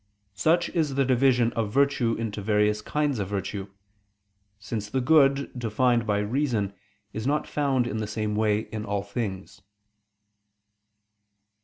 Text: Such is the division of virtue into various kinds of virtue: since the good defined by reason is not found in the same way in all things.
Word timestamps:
Such 0.33 0.67
is 0.69 0.95
the 0.95 1.05
division 1.05 1.53
of 1.53 1.71
virtue 1.71 2.15
into 2.15 2.41
various 2.41 2.81
kinds 2.81 3.19
of 3.19 3.27
virtue: 3.27 3.69
since 4.57 4.89
the 4.89 4.99
good 4.99 5.51
defined 5.55 6.07
by 6.07 6.17
reason 6.21 6.73
is 7.13 7.27
not 7.27 7.45
found 7.47 7.85
in 7.85 7.97
the 7.97 8.07
same 8.07 8.35
way 8.35 8.61
in 8.71 8.83
all 8.83 9.03
things. 9.03 9.61